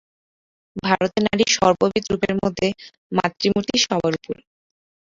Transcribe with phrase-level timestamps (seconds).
[0.77, 2.67] ভারতে নারীর সর্ববিধ রূপের মধ্যে
[3.11, 4.41] মাতৃমূর্তি সবার উপরে।